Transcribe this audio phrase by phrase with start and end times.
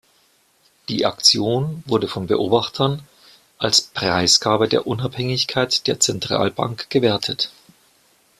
[0.89, 3.03] Die Aktion wurde von Beobachtern
[3.59, 7.51] als Preisgabe der Unabhängigkeit der Zentralbank gewertet.